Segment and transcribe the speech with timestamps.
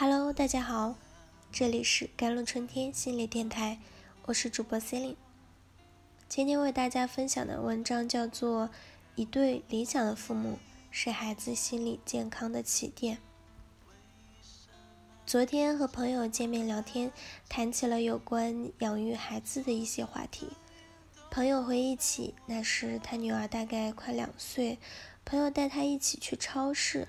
[0.00, 0.94] Hello，大家好，
[1.50, 3.80] 这里是甘露春天心理电台，
[4.26, 5.16] 我是主播 Celine。
[6.28, 8.66] 今天为大家分享的文章叫做
[9.16, 10.60] 《一对理想的父母
[10.92, 13.16] 是孩子心理健康的起点》。
[15.26, 17.10] 昨天和朋友见面聊天，
[17.48, 20.50] 谈起了有关养育孩子的一些话题。
[21.28, 24.78] 朋友回忆起那时他女儿大概快两岁，
[25.24, 27.08] 朋友带他一起去超市。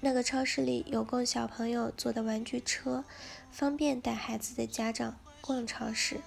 [0.00, 3.04] 那个超市里有供小朋友坐的玩具车，
[3.50, 6.20] 方便带孩子的家长逛超市。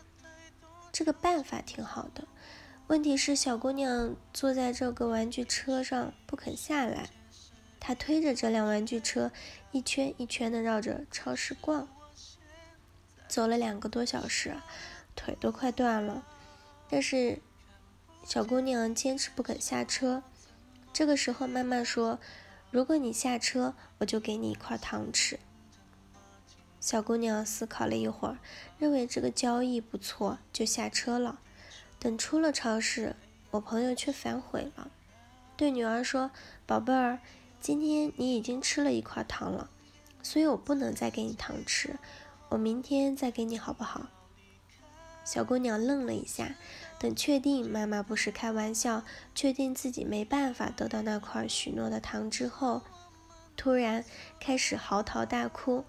[0.92, 2.28] 这个办法挺好的，
[2.88, 7.10] 问题是小姑娘坐在这个玩具车上不肯下来。
[7.80, 9.32] 她推着这辆玩具车
[9.72, 11.88] 一圈一圈的绕着超市逛，
[13.30, 14.58] 走了两个多小时，
[15.16, 16.26] 腿都快断了。
[16.90, 17.40] 但是
[18.26, 20.22] 小姑娘坚持不肯下车。
[20.92, 22.20] 这个时候，妈妈说。
[22.72, 25.38] 如果你下车，我就给你一块糖吃。
[26.80, 28.40] 小姑娘思考了一会儿，
[28.80, 31.40] 认为这个交易不错，就下车了。
[32.00, 33.16] 等出了超市，
[33.52, 34.90] 我朋友却反悔了，
[35.58, 36.32] 对女儿说
[36.66, 37.20] ：“宝贝儿，
[37.60, 39.70] 今天你已经吃了一块糖了，
[40.24, 42.00] 所以我不能再给你糖吃，
[42.50, 44.08] 我明天再给你好不好？”
[45.24, 46.56] 小姑娘愣了一下。
[47.00, 52.84] 等确定妈妈不是开玩笑，确定自己没办法得到那块许诺的糖之后，
[53.58, 54.06] 突然
[54.40, 55.84] 开始嚎啕大哭，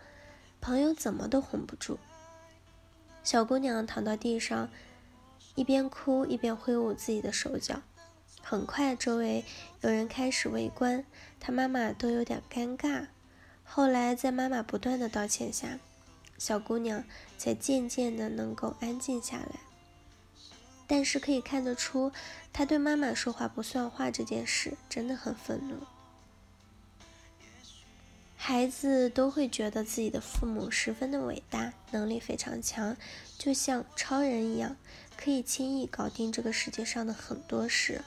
[0.61, 1.99] 朋友怎么都哄不住。
[3.23, 4.71] 小姑娘躺到地上，
[5.55, 7.83] 一边哭一边挥舞自己的手脚。
[8.41, 9.45] 很快，周围
[9.83, 11.05] 有人开始围观，
[11.39, 13.09] 她妈妈都有点尴尬。
[13.65, 15.79] 后来，在妈妈不断的道歉下，
[16.39, 17.05] 小姑娘
[17.43, 19.59] 才渐渐的能够安静下来。
[20.87, 22.13] 但是可以看得出，
[22.53, 25.75] 他对妈妈说话不算话这件事真的很愤怒。
[28.37, 32.97] 孩子都会觉得自己的父母十分的伟大，能力非常强，
[33.37, 34.77] 就像超人一样，
[35.17, 38.03] 可以轻易搞定这个世界上的很多事。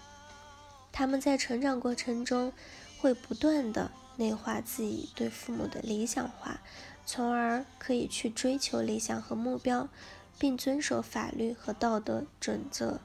[0.94, 2.54] 他们在成长过程中
[3.00, 6.62] 会不断的内化自己对父母的理想化，
[7.06, 9.88] 从而可以去追求理想和目标。
[10.38, 13.00] 并遵守法律和道德准则，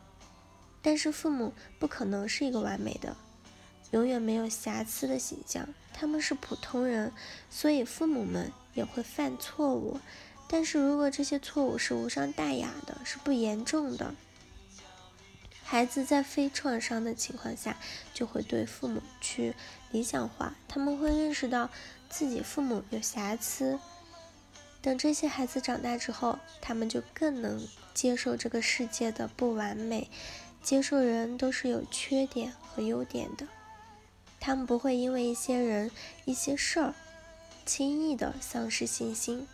[0.82, 3.16] 但是父母不可能是一个完美的、
[3.92, 5.68] 永远没有瑕疵的形象。
[5.92, 7.12] 他们是普通人，
[7.48, 10.00] 所以父母们也会犯错误。
[10.48, 14.12] 但是如果这些错误是无伤大雅的，是不严重的，
[15.70, 17.76] 孩子在非创伤的情况下，
[18.12, 19.54] 就会对父母去
[19.92, 20.56] 理想化。
[20.66, 21.70] 他们会认识到
[22.08, 23.78] 自己父母有瑕疵。
[24.82, 27.64] 等这些孩子长大之后，他们就更能
[27.94, 30.10] 接受这个世界的不完美，
[30.60, 33.46] 接受人都是有缺点和优点的。
[34.40, 35.92] 他们不会因为一些人、
[36.24, 36.94] 一些事儿
[37.64, 39.46] 轻易的丧失信心。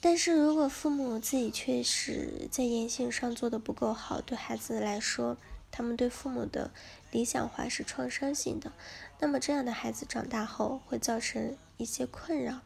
[0.00, 5.36] 但是如果父母自己确实在言行上做的不够好，对孩子来说，
[5.72, 6.70] 他们对父母的
[7.10, 8.72] 理想化是创伤性的，
[9.18, 12.60] 那么这样的孩子长大后会造成一些困扰。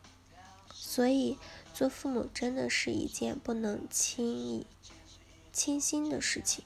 [0.75, 1.39] 所以，
[1.73, 4.67] 做父母真的是一件不能轻易
[5.53, 6.65] 轻心的事情。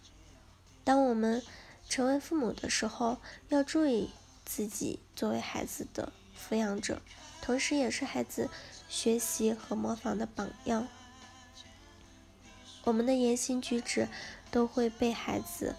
[0.83, 1.43] 当我们
[1.88, 3.19] 成为父母的时候，
[3.50, 4.10] 要注意
[4.44, 7.00] 自己作为孩子的抚养者，
[7.41, 8.50] 同时也是孩子
[8.96, 10.88] 学习和模仿的榜样。
[12.84, 14.08] 我们的言行举止
[14.50, 15.74] 都会被孩子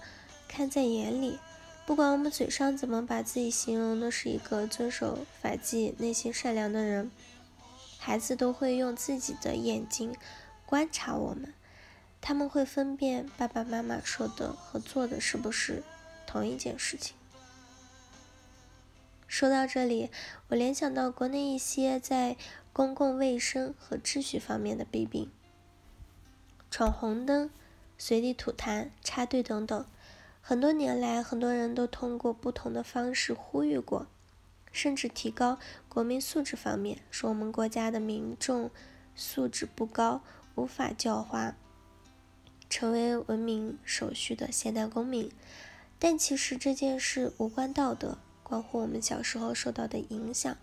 [0.47, 1.39] 看在眼里，
[1.87, 7.09] 不管我们嘴上怎么把自己形容的是一个遵守法纪、内心善良的人。
[7.97, 10.15] 孩子都会用自己的眼睛
[10.67, 11.55] 观察我们，
[12.21, 15.81] 他们会分辨爸爸妈妈说的和做的是不是
[16.27, 17.15] 同一件事情。
[19.27, 20.09] 说到这里，
[20.47, 22.37] 我联想到国内一些在
[22.77, 25.31] 公共卫生和秩序方面的弊病，
[26.69, 27.49] 闯红灯、
[27.97, 29.83] 随地吐痰、插队等等，
[30.43, 34.05] 很多年来，很多人都通过不同的方式呼吁过。
[34.71, 35.57] 甚至提高
[35.89, 38.69] 国民素质方面，说我们国家的民众
[39.15, 40.21] 素质不高，
[40.53, 41.55] 无法教化
[42.69, 45.31] 成为文明守序的现代公民。
[45.97, 50.55] 但其实这件事无关道德，关乎我们小时候受到的影响。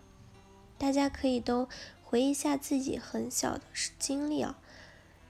[0.77, 1.69] 大家可以都
[2.15, 3.61] 回忆一下自己很小的
[3.99, 4.57] 经历啊，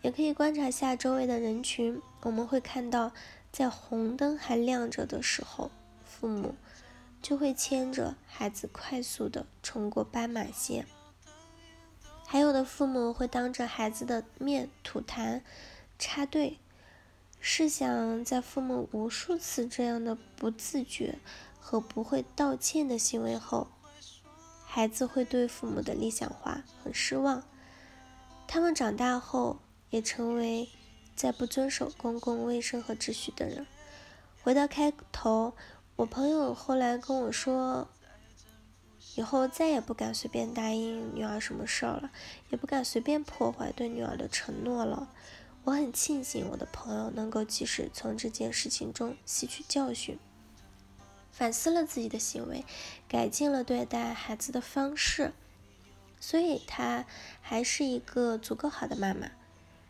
[0.04, 2.00] 也可以观察下周围的人群。
[2.22, 3.12] 我们会看到，
[3.52, 5.72] 在红灯还亮着的时候，
[6.04, 6.54] 父母。
[7.24, 10.86] 就会牵着孩子快速的冲过斑马线，
[12.28, 15.42] 还有的父母会当着孩子的面吐痰、
[15.98, 16.60] 插队。
[17.40, 21.18] 试想，在父母无数次这样的不自觉
[21.60, 23.70] 和不会道歉的行为后，
[24.76, 27.42] 孩子会对父母的理想化很失望。
[28.46, 30.68] 他们长大后也成为
[31.16, 33.66] 再不遵守公共卫生和秩序的人。
[34.44, 35.54] 回到开头，
[35.96, 37.88] 我朋友后来跟我说，
[39.16, 42.12] 以后再也不敢随便答应女儿什么事儿了，
[42.50, 45.10] 也不敢随便破坏对女儿的承诺了。
[45.64, 50.20] 我很庆幸我的朋友能够及时从这件事情中吸取教训，
[51.38, 52.64] 反思了自己的行为，
[53.10, 55.34] 改进了对待孩子的方式。
[56.18, 57.06] 所以她
[57.42, 59.32] 还是一个足够好的妈妈，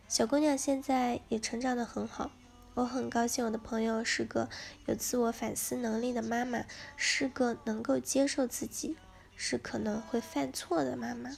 [0.08, 2.32] 小姑娘现在也成长得很好。
[2.74, 4.50] 我很高兴我的朋友是个
[4.88, 6.66] 有自我反思能力的妈妈，
[6.98, 8.98] 是个能够接受自己
[9.36, 11.30] 是可能会犯错的妈妈。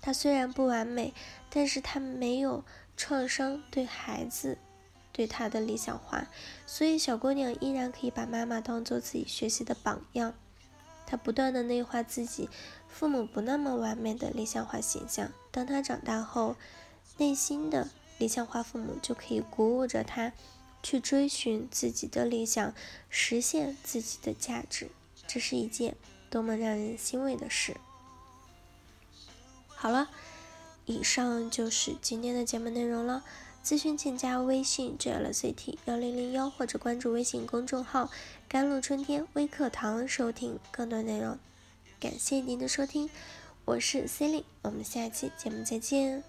[0.00, 1.14] 她虽然不完美，
[1.48, 2.64] 但是她没有
[2.96, 4.58] 创伤对孩子
[5.18, 6.28] 对她的理想化，
[6.64, 10.32] 所以小姑娘依然可以把妈妈当做自己学习的榜样。
[11.06, 12.48] 她不断的内化自己。
[12.86, 16.54] 父母不那么完美的理想化形象，当他长大后，
[17.16, 20.32] 内心的理想化父母就可以鼓舞着他
[20.84, 22.72] 去追寻自己的理想，
[23.10, 24.90] 实现自己的价值。
[25.26, 25.96] 这是一件
[26.30, 27.76] 多么让人欣慰的事！
[29.66, 30.08] 好了，
[30.86, 33.24] 以上就是今天的节目内容了。
[33.68, 38.10] 咨询请加微信 jlct 幺零零幺，或者关注微信公众号
[38.48, 41.38] “甘露春天微课堂”，收听更多内容。
[42.00, 43.10] 感谢您的收听，
[43.66, 46.24] 我是 c e l i n e 我们下期节目再见。